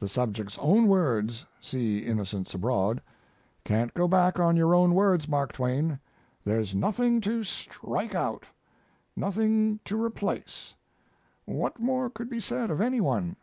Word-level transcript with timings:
The 0.00 0.08
subject's 0.08 0.58
own 0.58 0.88
words 0.88 1.46
(see 1.60 1.98
Innocents 2.00 2.52
Abroad). 2.52 3.00
Can't 3.62 3.94
go 3.94 4.08
back 4.08 4.40
on 4.40 4.56
your 4.56 4.74
own 4.74 4.92
words, 4.92 5.28
Mark 5.28 5.52
Twain. 5.52 6.00
There's 6.44 6.74
nothing 6.74 7.20
"to 7.20 7.44
strike 7.44 8.16
out"; 8.16 8.46
nothing 9.14 9.78
"to 9.84 10.02
replace." 10.02 10.74
What 11.44 11.78
more 11.78 12.10
could 12.10 12.28
be 12.28 12.40
said 12.40 12.72
of 12.72 12.80
any 12.80 13.00
one? 13.00 13.36